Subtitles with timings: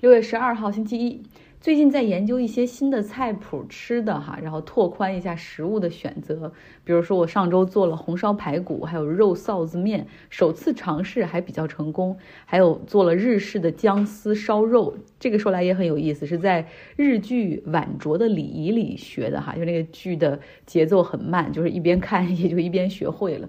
[0.00, 1.22] 六月十二号星期一，
[1.60, 6.50] 最近在研究一些新的菜谱吃的哈，然后拓宽一下食物的选择。
[6.84, 12.16] 比如说我上周做了红烧排骨，还有肉臊子面，首次尝试还比较成功。
[12.46, 23.46] 还有做了日式的姜丝烧肉，这个说来也很有意思，是在日剧《晚酌的礼仪》里学的哈，就那个剧的节奏很慢，就是一边看也就一边学会了。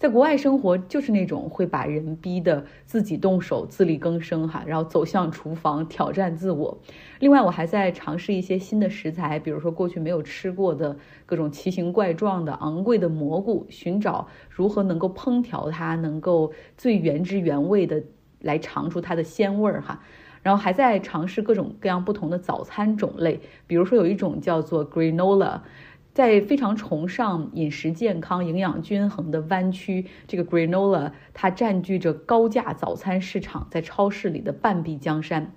[0.00, 6.78] 在国外生活就是那种会把人逼得自己动手自力更生哈，然后走向厨房挑战自我。
[7.18, 10.96] 另外，我还在尝试一些新的食材，比如说过去没有吃过的
[11.26, 18.02] 各种奇形怪状的昂贵的蘑菇，寻找如何能够烹调它，能够最原汁原味的
[18.40, 20.00] 来尝出它的鲜味儿哈。
[20.42, 25.60] 然后还在尝试各种各样不同的早餐种类，比如说有一种叫做 granola。
[26.12, 35.52] 在非常崇尚饮食健康、营养均衡的湾区，这个 granola 它占据着高价早餐市场在超市里的半壁江山。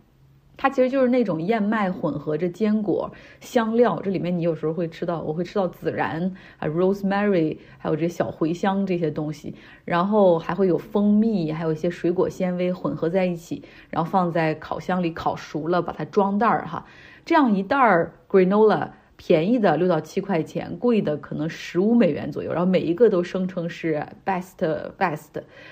[0.56, 16.86] 它其实就是那种燕麦混合着坚果、香料，这里面你有时候会吃到，我会吃到孜然啊、rosemary，还有这小茴香这些东西，然后还会有蜂蜜，还有一些水果纤维混合在一起，然后放在烤箱里烤熟了，把它装袋儿哈，
[17.26, 18.92] 这样一袋儿 granola。
[19.26, 24.58] 便宜的六到七块钱，贵的可能十五美元左右，然后每一个都声称是 best
[24.98, 25.30] best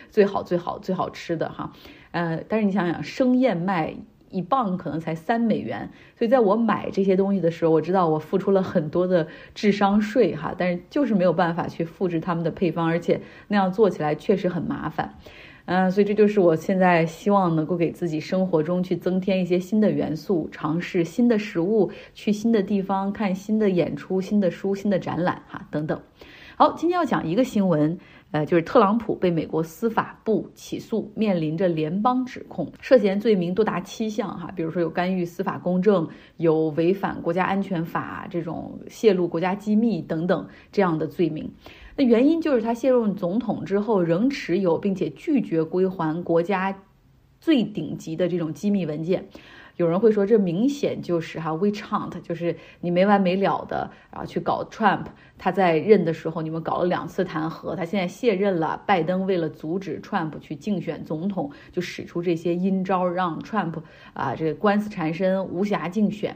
[0.10, 1.74] 最好最好最好吃的哈，
[2.12, 3.94] 呃，但是你想想生燕麦
[4.30, 15.16] 一磅可能才三美元，所以在我买这些东西的时候，我知道我付出了很多的智商税哈，但是就是没有办法去复制他们的配方，而且那样做起来确实很麻烦。
[15.66, 26.00] 嗯，所以这就是我现在希望能够给自己生活中去增添一些新的元素，尝试新的食物，去新的地方看新的演出、新的书、新的展览，哈，等等。
[26.58, 27.98] 好，今天要讲一个新闻，
[28.32, 41.52] 呃，就是特朗普被美国司法部起诉，面临着联邦指控，涉嫌罪名多达七项，哈，比如说有干预司法公正，有违反国家安全法这种泄露国家机密等等这样的罪名。
[42.02, 46.76] 那原因就是他卸任总统之后，仍持有并且拒绝归还国家
[47.40, 49.28] 最顶级的这种机密文件。
[49.78, 55.06] 有人会说，这明显就是哈 w e c h a n t 就是你没完没了的，然后去搞 Trump。
[55.38, 58.82] 他在任的时候，你们搞了两次弹劾，他现在卸任了。
[58.88, 63.76] 拜登为了阻止 Trump 去竞选总统，就使出这些阴招，让 Trump
[64.14, 66.36] 啊这个官司缠身，无暇竞选。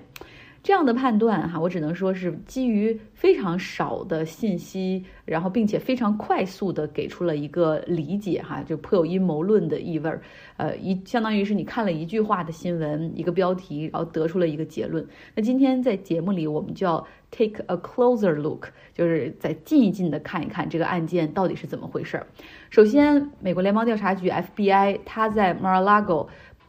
[0.66, 10.20] 这样的判断哈，我只能说是基于非常少的信息，然后并且非常快速的给出了一个理解哈，就颇有阴谋论的意味儿。
[10.58, 15.08] 呃，一相当于是你看了一句话的新闻，一个标题，然后得出了一个结论。
[15.36, 22.26] 那今天在节目里，我们就要 take a closer look，就是再近一近的看一看这个案件到底是怎么回事儿。
[22.72, 26.28] 首先，美国联邦调查局 FBI，它在 Mar-a-Lago。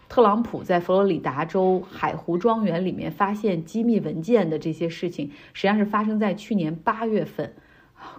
[0.08, 7.52] 特朗普在佛罗里达州海湖庄园里面发现机密文件的这些事情，实际上是发生在去年八月份。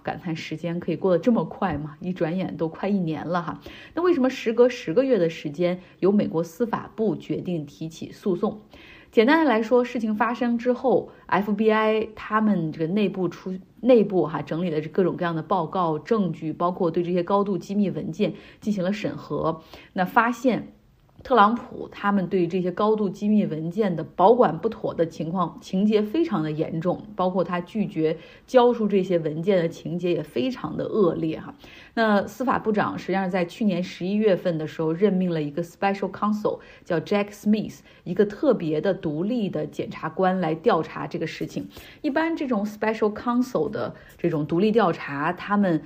[0.02, 1.96] 感叹时间可以过得这么快吗？
[2.00, 3.60] 一转眼都快一年了哈。
[3.94, 8.60] 那为什么时隔十个月的时间，由美国司法部决定提起诉讼？
[9.10, 19.62] 简单的来说，事情发生之后，FBI 他们这个内部出内部哈整理了各种各样的报告证据，包括对这些高度机密文件进行了审核，
[19.94, 20.72] 那发现。
[21.24, 31.52] 特朗普他们对这些高度机密文件的保管不妥的情况，情节非常的严重，包括他拒绝交出这些文件的情节也非常的恶劣哈。
[31.94, 41.68] 那司法部长实际上在去年十一月份的时候任命了一个 special counsel，叫 Jack Smith，一个特别的独立的检察官来调查这个事情。
[42.00, 45.82] 一般这种 special counsel 的这种独立调查，他们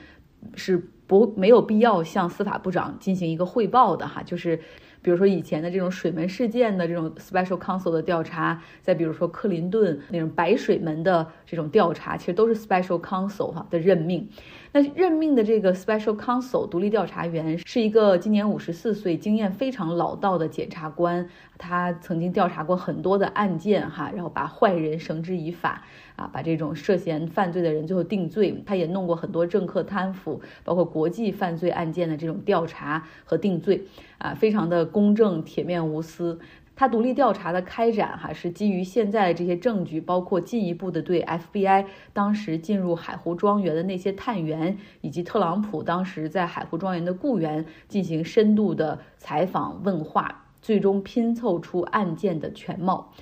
[0.54, 0.76] 是
[1.06, 4.60] 不没有必要向司法部长进行一个汇报的哈，就是。
[5.02, 14.28] 比如说以前的这种水门事件的这种 special counsel 的调查，再比如说克林顿那种白水门的这种调查，其实都是 special counsel 哈的任命。
[14.74, 25.82] 那任命的这个 special counsel 独立调查员是一个今年五十四岁、经验非常老道的检察官，他曾经调查过很多的案件哈，然后把坏人绳之以法
[26.16, 28.62] 啊，把这种涉嫌犯罪的人最后定罪。
[28.66, 33.84] 他也弄过很多政客贪腐，包括国际犯罪案件的这种调查和定罪
[34.18, 36.38] 啊，非常的公正、铁面无私。
[36.74, 53.12] 他独立调查的开展，哈是基于现在的这些证据，包括进一步的对 FBI 当时进入海湖庄园的那些探员，以及特朗普当时在海湖庄园的雇员进行深度的采访问话，最终拼凑出案件的全貌。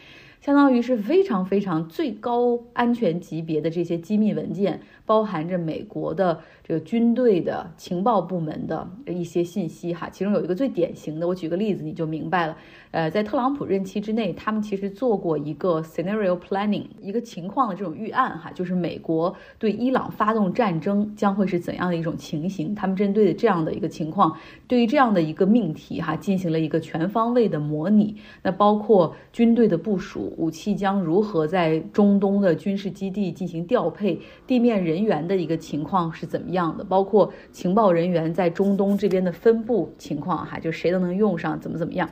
[0.40, 4.80] 相当于是非常非常最高安全级别的这些机密文件，
[5.10, 10.08] 包含着美国的这个军队的情报部门的一些信息哈。
[10.08, 12.56] 其中有一个最典型的，我举个例子你就明白了。
[12.92, 22.72] 呃，在特朗普任期之内，他们其实做过一个 scenario planning，一个情况的这种预案哈，就是美国对伊朗发动战争将会是怎样的一种情形。
[22.72, 24.36] 他们针对的这样的一个情况，
[24.68, 28.14] 对于这样的一个命题哈，进行了一个全方位的模拟。
[28.42, 30.20] 那包括军队的部署。
[30.36, 34.20] 武器将如何在中东的军事基地进行调配？
[34.46, 36.84] 地面人人员的一个情况是怎么样的？
[36.84, 42.08] 包括情报人员在中东这边的分布情况，哈，就谁都能用上，怎么怎么样？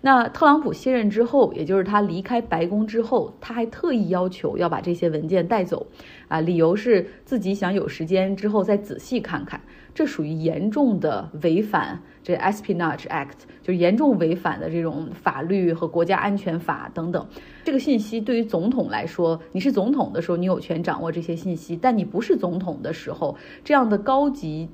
[0.00, 5.86] 那特朗普卸任之后，也就是他离开白宫之后，他还特意要求要把这些文件带走，
[6.28, 9.60] 啊，理由是自己想有时间之后再仔细看看。
[9.94, 17.26] 这属于严重的违反这 Espionage Act，就严重违反的这种法律和国家安全法等等。
[17.64, 23.34] 这个信息对于总统来说，你是总统的时候，你有权掌握这些信息；但你不是总统的时候，
[23.64, 24.68] 这样的高级。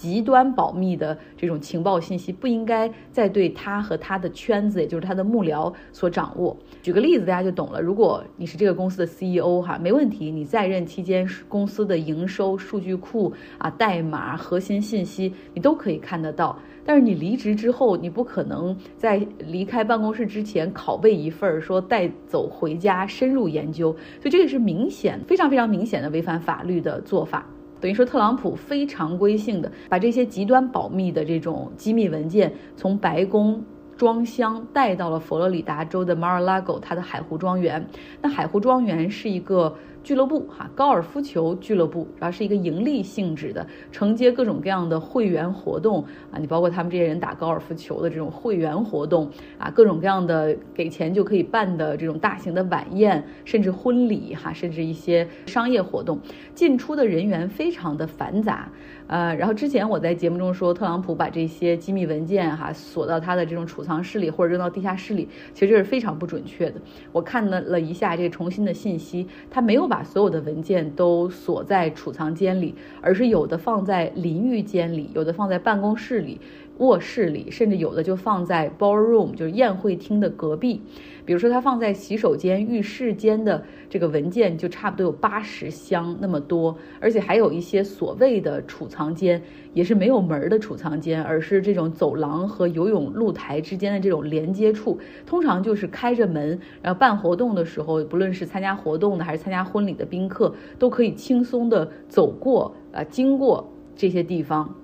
[0.00, 6.56] 极端保密的这种情报信息不应该再对他和他的圈子，也就是他的幕僚所掌握。
[6.80, 7.80] 举个例子，大家就懂了。
[7.82, 16.56] 如果你是这个公司的 CEO 哈，没问题，你在任期间公司的营收、数据库啊、代码、核心信息你都可以看得到。
[16.84, 23.90] 但是你离职之后，你不可能在离开办公室之前拷贝一份儿，说带走回家深入研究。
[24.20, 27.44] 所以这个是明显、非常非常明显的违反法律的做法。
[27.80, 33.64] 等于说，特朗普非常规性的把这些极端保密的这种机密文件从白宫
[33.96, 37.84] 装箱带到了佛罗里达州的 Mar-a-Lago，他的海湖庄园。
[38.22, 39.74] 那海湖庄园是一个。
[40.08, 46.02] 俱乐部哈，高尔夫球俱乐部，然后是一个盈利性质的，承接各种各样的会员活动
[46.32, 56.18] 啊，你包括他们这些人打高尔夫球的这种会员活动啊，各种各样的给钱就可以办的这种大型的晚宴，甚至婚礼哈，甚至一些商业活动，
[56.54, 58.66] 进出的人员非常的繁杂。
[59.08, 66.78] 呃，然后之前我在节目中说，特朗普把这些机密文件哈锁到他的这种储藏室里，或者扔到地下室里，其实这是非常不准确的。
[67.10, 76.38] 我看了了一下这个重新的信息，他没有把所有的文件都锁在储藏间里，而是有的放在淋浴间里，有的放在办公室里。
[76.78, 80.80] 卧室里，甚至有的就放在 ballroom，就是宴会厅的隔壁。
[81.24, 86.74] 比如说，它放在洗手间、浴室间的这个文件，就差不多有八十箱那么多。
[87.00, 89.42] 而且还有一些所谓的储藏间，
[89.74, 104.74] 也是没有门的储藏间，而是这种走廊和游泳露台之间的这种连接处，通常就是开着门，然后办活动的时候，不论是参加活动的还是参加婚礼的宾客，都可以轻松的走过啊，经过这些地方。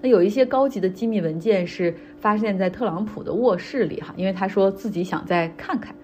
[0.00, 5.94] 那有一些高级的机密文件是发现在特朗普的卧室里哈，因为他说自己想再看看。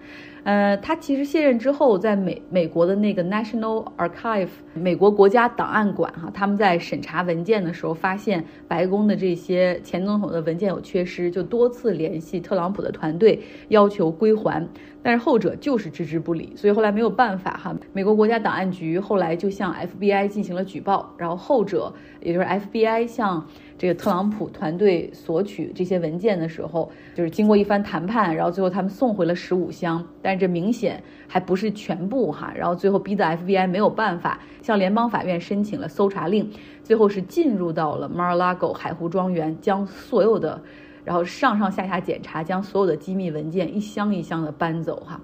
[0.44, 14.64] 呃，他其实卸任之后，在美美国的那个 National Archive 美国国家档案馆哈，他们在审查文件的时候，发现白宫的这些前总统的文件有缺失，就多次联系特朗普的团队要求归还，
[15.02, 23.46] 但是后者就是置之不理，所以后来没有办法哈，美国国家档案局后来就向 FBI 进行了举报，然后后者也就是 FBI 向。
[23.78, 36.50] 这个特朗普团队索取这些文件的时候，就是经过一番谈判，然后最后他们送回了十五箱，但是这明显还不是全部哈，然后最后逼得 FBI 没有办法向联邦法院申请了搜查令，
[36.82, 40.62] 最后是进入到了 Mar-a-Lago 海湖庄园，将所有的，
[41.06, 45.18] 然后上上下下检查，将所有的机密文件一箱一箱的搬走哈。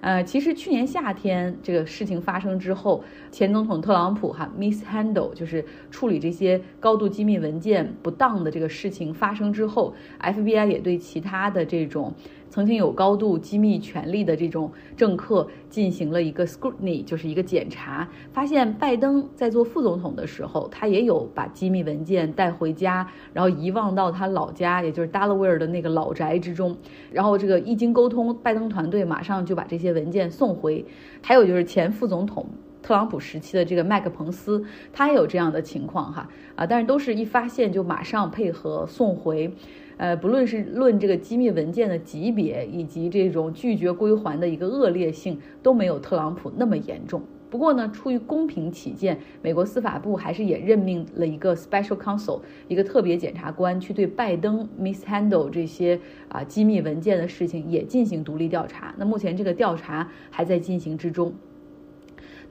[0.00, 12.14] 呃，其实去年夏天这个事情发生之后，前总统特朗普哈 mishandle 就是处理这些高度机密文件不当的这个事情发生之后，FBI 也对其他的这种。
[12.50, 26.76] 曾经有高度机密权力的这种政客进行了一个 scrutiny，就是一个检查，发现拜登在做副总统的时候，他也有把机密文件带回家，然后遗忘到他老家，也就是 Delaware 的那个老宅之中。
[27.10, 30.84] 然后这个一经沟通，拜登团队马上就把这些文件送回。
[31.22, 32.46] 还有就是前副总统
[32.82, 39.52] 特朗普时期的这个麦克彭斯，他也有这样的情况哈啊，但是都是一发现就马上配合送回。
[39.96, 47.22] 呃，不论是论这个机密文件的级别，以及这种拒绝归还的一个恶劣性，都没有特朗普那么严重。
[47.50, 58.92] 不过呢，出于公平起见，美国司法部还是也任命了一个 special counsel，一个特别检察官，去对拜登 mishandle 这些啊机密文件的事情也进行独立调查。
[58.98, 61.32] 那目前这个调查还在进行之中。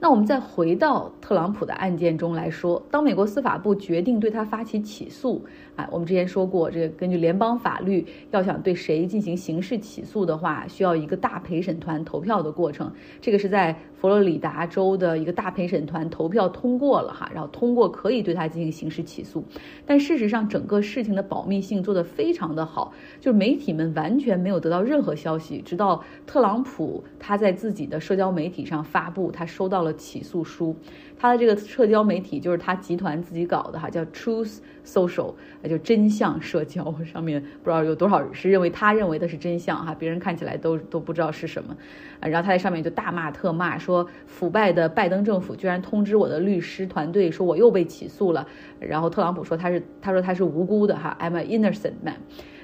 [0.04, 5.42] 那我们再回到特朗普的案件中来说，当美国司法部决定对他发起起诉，
[5.76, 12.92] 啊，我们之前说过，这个根据联邦法律，要想对谁进行刑事起诉的话，需要一个大陪审团投票的过程。
[13.22, 19.42] 这个是在佛罗里达州的一个大陪审团投票通过了哈，然后通过可以对他进行刑事起诉。
[19.86, 29.93] 但事实上，整个事情的保密性做得非常的好，就是媒体们完全没有得到任何消息，直到特朗普他在自己的社交媒体上发布他收到了。
[29.94, 30.76] 起诉书，
[31.16, 35.34] 他的这个社交媒体就是他集团自己搞的哈，叫 Truth Social，
[35.68, 41.76] 就真相社交，上面不知道有多少人是认为他认为的是真相哈，别人看起来都都不知道是什么，
[42.20, 48.46] 然后他在上面就大骂特骂，说腐败的拜登政府居然通知我的律师团队说我又被起诉了，
[48.78, 52.16] 然后特朗普说他是他说他是无辜的哈，I'm an innocent man，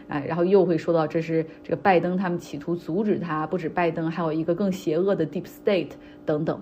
[0.08, 5.92] 哎，然后又会说到这是这个拜登他们企图阻止他，不止拜登，还有一个更邪恶的 Deep State
[6.26, 6.60] 等等。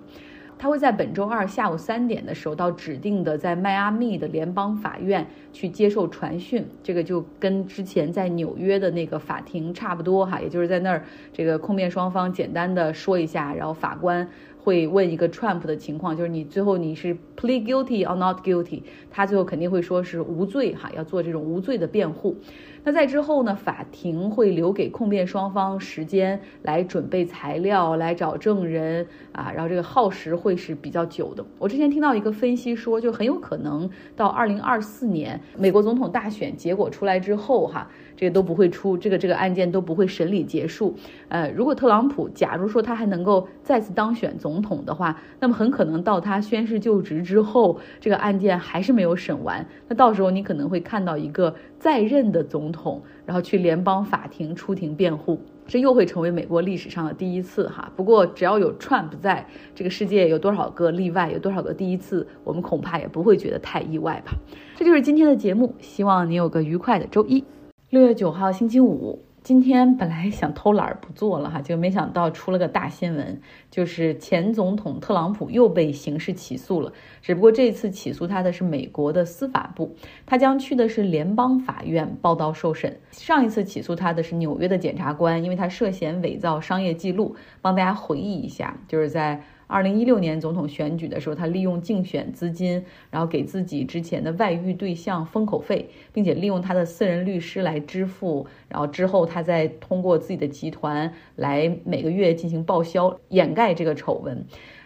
[0.58, 22.36] 他会在本周二下午三点的时候到指定的在迈阿密的联邦法院去接受传讯，这个就跟之前在纽约的那个法庭差不多哈，也就是在那儿这个控辩双方简单的说一下，然后法官会问一个 Trump 的情况，就是你最后你是 plead guilty or not guilty，他最后肯定会说是无罪哈，要做这种无罪的辩护。
[22.84, 23.54] 那在之后呢？
[23.54, 31.44] 法庭会留给控辩双方时间来准备材料，来找证人啊，然后这个耗时会是比较久的。
[31.58, 37.88] 我之前听到一个分析说，就很有可能到二零二四年美国总统大选结果出来之后，哈。
[38.18, 40.92] 这个都不会出，这个这个案件都不会审理结束。
[41.28, 49.64] 呃，如果特朗普假如说他还能够再次当选总统的话，那么很可能到他宣誓就职之后，这个案件还是没有审完。
[49.86, 57.90] 那到时候你可能会看到一个在任的总总统，然后去联邦法庭出庭辩护，这又会成为美国历史上的第一次哈。
[57.96, 64.32] 不过只要有 Trump 在，这个世界有多少个例外，有多少个第一次，我们恐怕也不会觉得太意外吧。
[64.76, 67.42] 这就是今天的节目，希望你有个愉快的周一。
[67.88, 73.40] 六月九号星期五，今天本来想偷懒不做了哈，就没想到出了个大新闻，
[73.70, 76.92] 就是前总统特朗普又被刑事起诉了。
[77.22, 83.00] 只不过这次起诉他的是美国的司法部，他将去的是联邦法院报道受审。
[83.10, 87.34] 上一次起诉他的是纽约的检察官，因为他涉嫌伪造商业记录。
[87.62, 89.42] 帮大家回忆一下，就是在。
[89.68, 104.44] 二零一六年总统选举的时候，他利用竞选资金，然后给自己之前的外遇对象封口费，并且利用他的私人律师来支付，然后之后他再通过自己的集团来每个月进行报销，掩盖这个丑闻。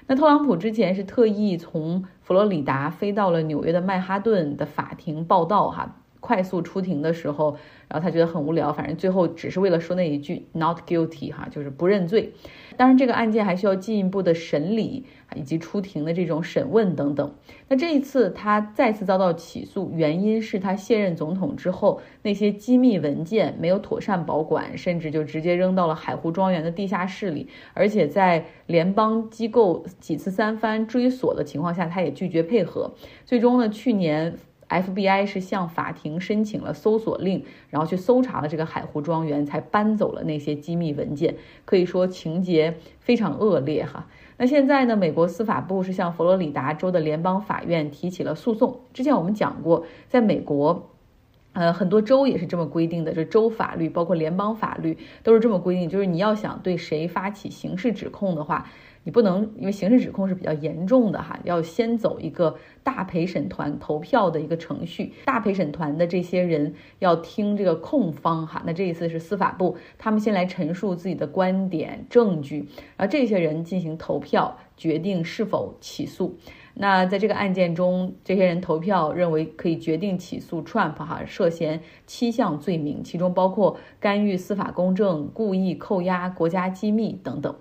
[0.08, 5.96] 那特朗普之前是特意从佛罗里达飞到了纽约的曼哈顿的法庭报道，哈。
[6.22, 12.32] 快速出庭的时候，然后他觉得很无聊，反正最后只是为了说那一句 “not guilty” 哈，就是不认罪。
[12.76, 17.34] 当然，这个案件还需要进一步的审理以及出庭的这种审问等等。
[17.68, 32.94] 那这一次他再次遭到起诉，原因是他卸任总统之后，那些机密文件没有妥善保管，甚至就直接扔到了海湖庄园的地下室里，而且在联邦机构几次三番追索的情况下，他也拒绝配合。
[33.26, 34.38] 最终呢，去年。
[34.80, 41.36] FBI 是向法庭申请了搜索令，然后去搜查了这个海湖庄园，才搬走了那些机密文件。
[41.64, 44.06] 可以说情节非常恶劣哈。
[44.38, 48.80] 那现在呢，美国司法部是向佛罗里达州的联邦法院提起了诉讼。
[48.92, 50.90] 之前我们讲过，在美国，
[51.52, 58.66] 呃，很多州也是这么规定的，就是州法律包括联邦法律都是这么规定，就是你要想对谁发起刑事指控的话。
[59.04, 62.54] 你不能因为刑事指控是比较严重的哈，要先走一个
[62.84, 65.12] 大陪审团投票的一个程序。
[65.24, 72.58] 大陪审团的这些人要听这个控方哈，那这一次是司法部，他们先来陈述自己的观点、证据，
[72.96, 76.38] 然后这些人进行投票，决定是否起诉。
[76.74, 87.54] 那在这个案件中，这些人投票认为可以决定起诉 Trump 哈，涉嫌七项罪名，其中包括干预司法公正、故意扣押国家机密等等。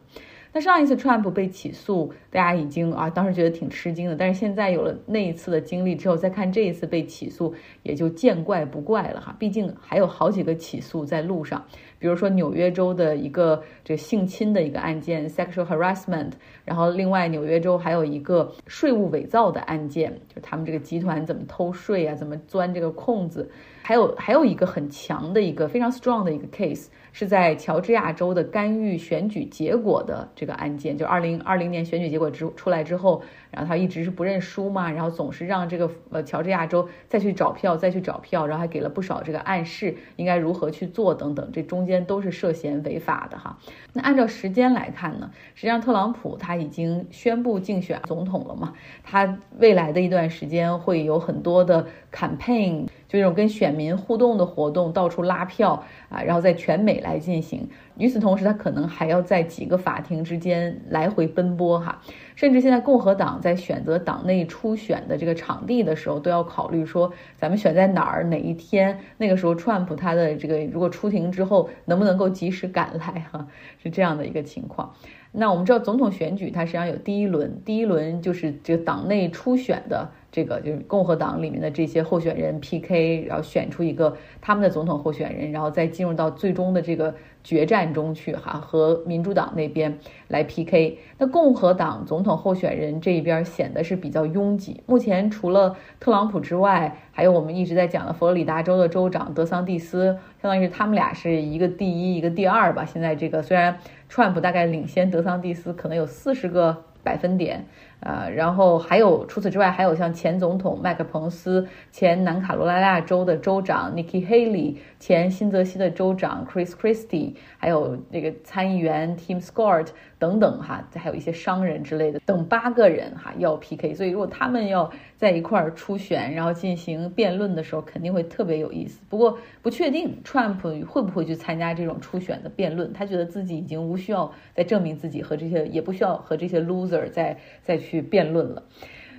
[0.54, 4.16] 那上一次 Trump 被起诉，大家已经啊，当时觉得挺吃惊的。
[4.18, 9.34] 但是现在有了那一次的经历之后，再看这一次被起诉，也就见怪不怪了哈。
[9.40, 11.64] 毕竟还有好几个起诉在路上，
[12.02, 16.32] 比如说纽约州的一个这性侵的一个案件 （sexual harassment），
[16.66, 23.48] 然后另外纽约州还有一个税务伪造的案件，就他们这个集团怎么偷税啊，怎么钻这个空子。
[23.84, 42.02] 还有还有一个很强的一个非常 strong 的一个 case，是在乔治亚州的干预选举结果的这个案件，就二零二零年选举结果之出来之后，然后他一直是不认输嘛，然后总是让这个呃乔治亚州再去找票，再去找票，然后还给了不少这个暗示，应该如何去做等等，这中间。
[42.02, 43.58] 都是涉嫌违法的哈。
[43.94, 52.88] 那按照时间来看呢，实际上特朗普他已经宣布竞选总统了嘛，他未来的一段时间会有很多的 campaign。
[53.12, 57.70] 就这种跟选民互动的活动，到处拉票啊，然后在全美来进行。
[57.98, 62.02] 与此同时，他可能还要在几个法庭之间来回奔波哈。
[62.36, 68.98] 甚至现在共和党在选择党内初选的这个场地的时候，都要考虑说，咱们选在哪儿、哪一天。
[69.18, 73.46] 那个时候，川普他的这个如果出庭之后，能不能够及时赶来哈？
[73.84, 74.96] 是这样的一个情况。
[75.34, 80.10] 那我们知道，总统选举它实际上有第一轮，第一轮就是这个党内初选的。
[80.32, 91.00] 这个就是共和党里面的这些候选人 PK，然后选出一个他们的总统候选人，然后再进入到最终的这个决战中去哈，和民主党那边来 PK。
[91.18, 94.82] 那共和党总统候选人这一边显得是比较拥挤。
[94.86, 102.86] 目前除了特朗普之外，还有我们一直在讲的佛罗里达州的州长德桑蒂斯，相当于是他们俩是一个第一，一个第二吧。
[102.86, 107.66] 现在这个虽然川普大概领先德桑蒂斯，可能有四十个百分点。
[108.02, 123.94] 呃，然后还有除此之外，还有像前总统麦克彭斯、前南卡罗来纳州的州长 Nikki Haley、前新泽西的州长 Chris Christie，还有这个参议员 Tim Scott 等等哈，还有一些商人之类的，等八个人哈要 PK。
[123.94, 129.00] 所以如果他们要在一块儿初选，然后进行辩论的时候，肯定会特别有意思。
[129.10, 137.91] 不过不确定 Trump 会不会去参加这种初选的辩论，他觉得自己已经无需要再证明自己和这些，也不需要和这些 loser 再再去。
[137.92, 138.64] 去辩论了。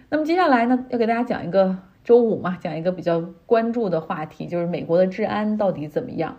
[0.08, 6.38] 那么接下来呢，要给大家讲一个周五嘛，讲一个比较关注的话题，就是美国的治安到底怎么样？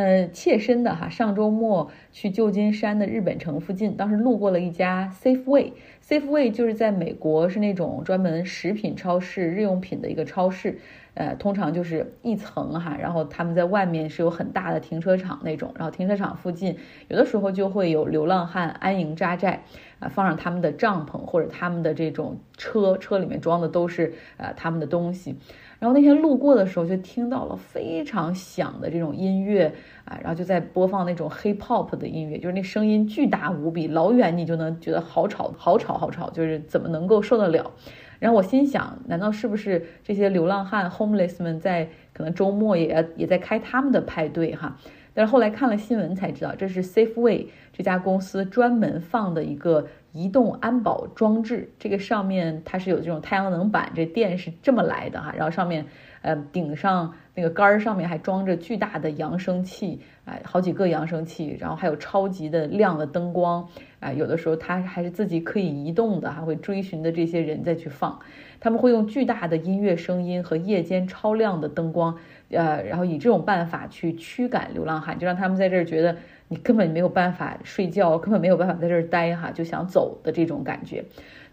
[0.00, 10.78] 嗯，切身的哈，上周末去旧金山的日本城附近，当时路过了一家 Safeway，Safeway 就是在美国是那种专门食品超市、日用品的一个超市。
[11.12, 16.78] 呃，通常就是一层哈，然后他们在外面是有很大的停车场那种，然后停车场附近
[17.08, 19.64] 有的时候就会有流浪汉安营扎寨，
[19.98, 25.36] 啊，放上他们的帐篷或者他们的这种车，车里面装的都是呃他们的东西。
[25.80, 29.72] 然后那天路过的时候就听到了非常响的这种音乐
[30.04, 37.72] 啊，然后就在播放那种 hip hop 的音乐，就是那声音巨大无比，老远你就能觉得好吵，好吵，好吵，就是怎么能够受得了？
[38.18, 44.76] 然后我心想，难道是不是这些流浪汉 homeless 们在可能周末也也在开他们的派对哈？
[45.14, 51.70] 但是后来看了新闻才知道，这是 Safeway 这家公司专门放的一个移动安保装置。
[51.78, 55.32] 这个上面它是有这种太阳能板，这电是这么来的哈。
[55.36, 55.86] 然后上面
[56.22, 63.68] 呃顶上那个杆儿上面还装着巨大的扬声器，哎，好几个扬声器，然后还有超级的亮的灯光。
[64.00, 68.18] 啊，有的时候它还是自己可以移动的，还会追寻的这些人再去放，
[68.58, 72.16] 他们会用巨大的音乐声音和夜间超亮的灯光，
[72.48, 76.16] 呃，然后以这种办法去驱赶流浪汉，就让他们在这儿觉得
[76.50, 81.02] 你根本没有办法睡觉，根本没有办法在这儿待哈，就想走的这种感觉。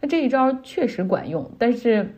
[0.02, 2.14] 那这一招确实管用，但是。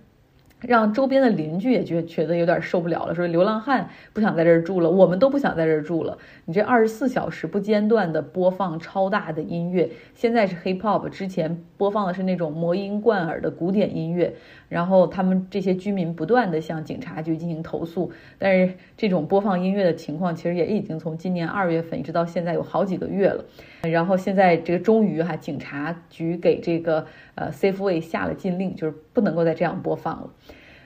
[0.61, 6.17] 让周边的邻居也觉觉得有点受不了了，说流浪汉不想在这儿住了，我们都不想在这儿住了。
[6.45, 14.33] 你这二十四小时不间断的播放超大的音乐，现在是 hip hop，之前播放的是那种魔音贯耳的古典音乐。
[14.67, 23.43] 然后他们这些居民不断的向警察局进行投诉，但是这种播放音乐的情况其实也已经从今年二月份一直到现在有好几个月了。
[23.81, 30.29] 然后现在这个终于哈，警察局给这个呃 Safeway 下了禁令，就是不能够再这样播放了。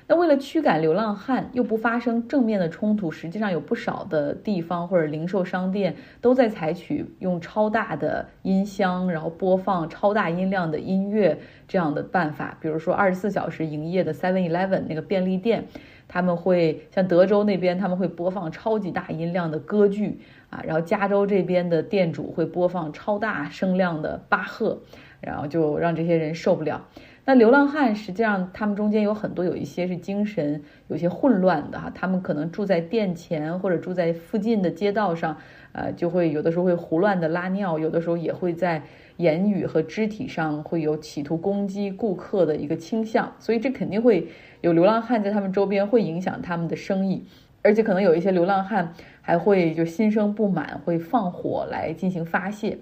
[0.07, 12.57] 那为了驱赶流浪汉，又不发生正面的冲突，实际上有不少的地方或者零售商店都在采取用超大的音箱，然后播放超大音量的音乐这样的办法。
[12.59, 15.67] 比如说二十四小时营业的 Seven Eleven 那个便利店，
[16.09, 24.81] 他们会像德州那边他们会播放超级大音量的歌剧啊，然后加州这边的店主会播放超大声量的巴赫，
[25.21, 26.85] 然后就让这些人受不了。
[27.25, 35.37] 那流浪汉实际上，他们中间有很多，有一些是精神有些混乱的哈，他们可能住在店前或者住在附近的街道上，
[35.71, 38.83] 呃，就会有的时候会胡乱的拉尿，有的时候也会在
[39.15, 44.27] 言语和肢体上会有企图攻击顾客的一个倾向，所以这肯定会
[44.59, 47.23] 有流浪汉在他们周边，会影响他们的生意，
[47.61, 52.79] 而且可能有一些流浪汉还会就心生不满，会放火来进行发泄。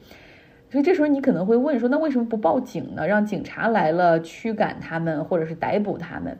[0.72, 3.06] 所以这时候你可能会问说，那为什么不报警呢？
[3.06, 6.38] 让警察来了驱赶他们，或者是逮捕他们？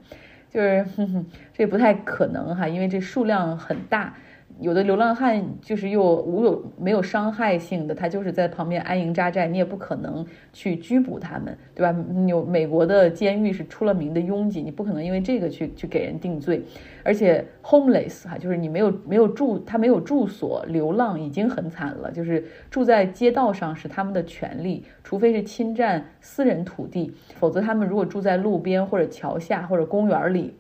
[0.50, 0.86] 就是
[1.54, 4.16] 这不太可能哈，因为这数量很大。
[4.62, 11.94] 有的流浪汉就是又无有没有伤害性的，他就是在旁边安营扎寨，你也不可能去拘捕他们，对吧？
[12.28, 16.64] 有美国的监狱是出了名的拥挤，你不可能因为这个去去给人定罪。
[17.04, 22.12] 而且 homeless 哈，就是你没有没有住，他没有住所，流浪已经很惨了。
[22.12, 30.54] 就是住在街道上是他们的权利，除非是侵占私人土地，否则他们如果住在路边或者桥下或者公园里，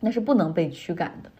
[0.00, 1.30] 那是不能被驱赶的。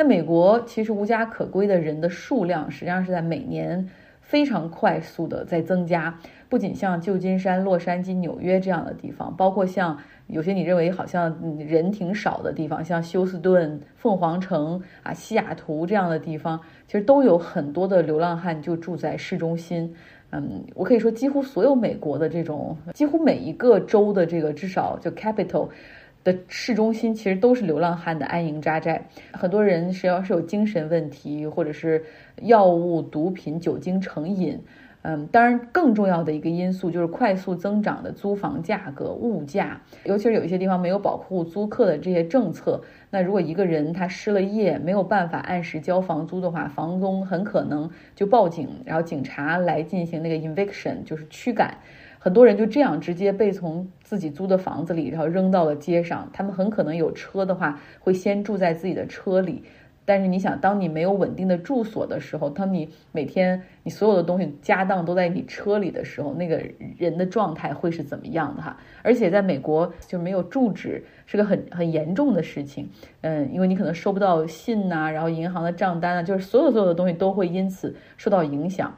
[0.00, 3.86] 那美国其实无家可归的人的数量实际上是在每年
[4.22, 19.94] 非常快速的在增加，不仅像旧金山、洛杉矶、纽约这样的地方，包括像有些你认为好像人挺少的地方，像休斯顿、凤凰城啊、西雅图这样的地方，其实都有很多的流浪汉就住在市中心。
[20.30, 25.68] 嗯，我可以说几乎所有美国的这种，几乎每一个州的这个至少就 capital。
[26.22, 29.02] 的市中心其实都是流浪汉的安营扎寨，
[29.32, 32.04] 很多人是要是有精神问题，或者是
[32.42, 34.60] 药物、毒品、酒精成瘾。
[35.02, 42.82] 嗯，当然更重要的一个因素就是快速增长的租房价格、物价，尤其是有一些地方没有保护租客的这些政策。
[43.08, 51.78] 那如果一个人他失了业，没有办法按时交房租的话，房东很可能就报警，然后警察来进行那个 eviction，就是驱赶。
[52.22, 56.28] 很多人就这样直接被从自己租的房子里，然后扔到了街上。
[56.34, 59.64] 他们很可能有车的话，会先住在自己的车里。
[60.04, 66.60] 但是你想，当你没有稳定的住所的时候，当你每天你所有的东西家当都在你车里的时候，那个
[66.98, 68.76] 人的状态会是怎么样的哈？
[69.02, 72.90] 而且在美国就没有住址是个很很严重的事情。
[73.22, 78.92] 嗯，因为你可能收不到信呐，然后银行的账单啊，就是所有所有的东西都会因此受到影响。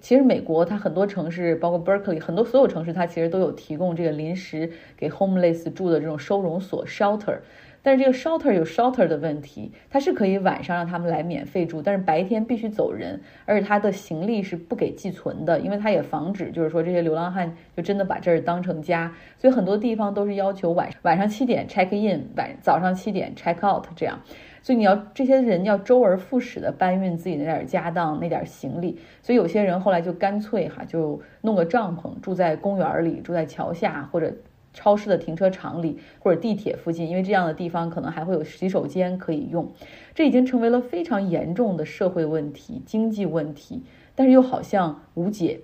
[0.00, 7.38] 其实美国它很多城市，包括 Berkeley，很多所有城市它其实都有提供这个临时给 homeless 住的这种收容所 shelter。
[7.82, 24.20] 但是这个 shelter 有 shelter 的问题，它是可以晚上让他们来免费住，但是白天必须走人，而且他的行李是不给寄存的，因为他也防止就是说这些流浪汉就真的把这儿当成家，所以很多地方都是要求晚晚上七点 check in，晚早上七点 check out 这样。
[24.62, 34.32] 所以你要这些人要周而复始的搬运自己那点家当那点行李，所以有些人后来就干脆哈就弄个帐篷住在公园里，住在桥下或者
[34.72, 39.72] 超市的停车场里或者地铁附近，因为这样的地方可能还会有洗手间可以用。
[40.14, 43.82] 这已经成为了非常严重的社会问题、经济问题，
[44.14, 45.60] 但是又好像无解。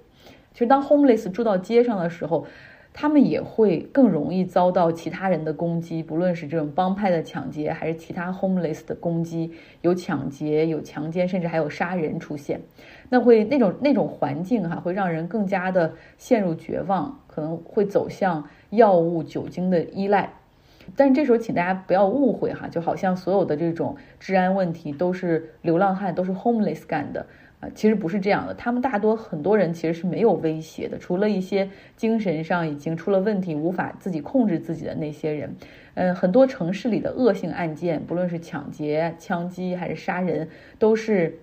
[0.52, 2.46] 其实当 homeless 住到街上的时候。
[2.98, 12.58] 他们也会更容易遭到其他人的攻击，不论是这种帮派的抢劫，还是其他 homeless 的攻击，有抢劫、有强奸，甚至还有杀人出现。
[13.10, 20.32] 那会那种那种环境哈，会让人更加的陷入绝望，可能会走向药物、酒精的依赖。
[20.96, 27.26] 但这时候，请大家不要误会哈，就好像所有的这种治安问题都是流浪汉、都是 homeless 干的。
[27.60, 35.54] 啊，其实不是这样的，他们大多很多人其实是没有威胁的，除了一些精神上已经出了问题、无法自己控制自己的那些人。
[35.94, 40.46] 嗯，很多城市里的恶性案件，不论是抢劫、枪击还是杀人，
[40.78, 41.38] 都是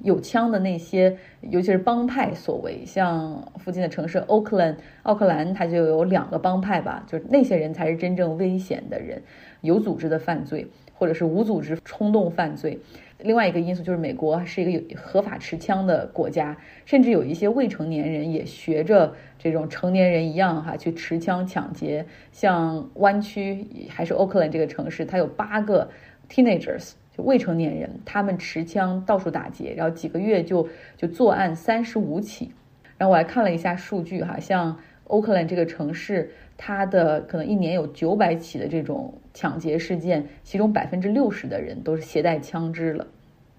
[0.00, 2.86] 有枪的那些，尤其是帮派所为。
[2.86, 9.20] 像附近的城市 Oakland、奥克兰，它就有两个帮派吧，就是那些人才是真正危险的人，
[9.60, 12.78] 有组织的犯罪，或者是无组织冲动犯罪。
[13.24, 22.04] 另外一个因素就是，美国是一个有合法持枪的国家，甚至有一些未成年人也学着这种成年人一样哈去持枪抢劫。
[22.32, 25.88] 像湾区还是 Oakland 这个城市，它有八个
[26.28, 32.52] teenagers 就未成年人，他们持枪到处打劫，然后几个月就就作案三十五起。
[32.98, 34.78] 然后我还看了一下数据哈，像
[35.12, 36.30] Oakland 这个城市。
[36.64, 43.04] 它的可能一年有九百起的这种抢劫事件，其中百分之六十的人都是携带枪支了。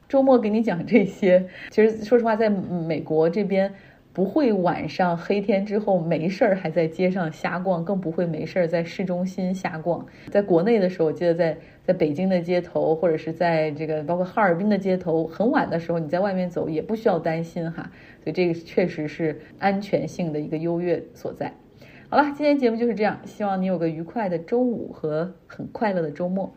[0.08, 3.74] 周末给你讲这些，其实说实话，在美国这边
[4.14, 10.06] 不会晚上黑天之后没事儿还在街上瞎逛，更不会没事儿在市中心瞎逛。
[10.30, 17.92] 在国内的时候，我记得在在北京的街头，或者是在这个包括哈尔滨的街头，很晚的时候你在外面走也不需要担心哈。
[18.24, 21.52] 所以这个确实是安全性的一个优越所在。
[22.10, 26.54] 好了，今天节目就是这样，希望你有个愉快的周五和很快乐的周末。